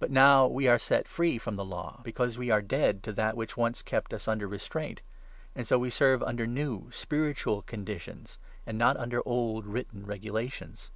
[0.00, 3.12] But now we are set free from the 6 Law, because we are dead to
[3.12, 5.02] that which once kept us under restraint;
[5.54, 10.90] and so we serve under new, spiritual conditions, and not under old, written regulations.